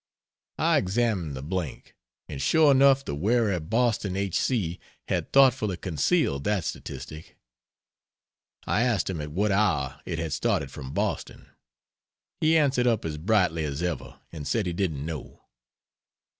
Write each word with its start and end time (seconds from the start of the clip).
I 0.57 0.77
examined 0.79 1.35
the 1.35 1.43
blank, 1.43 1.95
and 2.27 2.41
sure 2.41 2.71
enough 2.71 3.05
the 3.05 3.13
wary 3.13 3.59
Boston 3.59 4.15
h. 4.17 4.39
c. 4.39 4.79
had 5.09 5.31
thoughtfully 5.31 5.77
concealed 5.77 6.43
that 6.45 6.63
statistic. 6.63 7.37
I 8.65 8.81
asked 8.81 9.11
him 9.11 9.21
at 9.21 9.31
what 9.31 9.51
hour 9.51 10.01
it 10.05 10.17
had 10.17 10.33
started 10.33 10.71
from 10.71 10.91
Boston. 10.95 11.49
He 12.39 12.57
answered 12.57 12.87
up 12.87 13.05
as 13.05 13.19
brightly 13.19 13.63
as 13.63 13.83
ever, 13.83 14.19
and 14.31 14.47
said 14.47 14.65
he 14.65 14.73
didn't 14.73 15.05
know. 15.05 15.43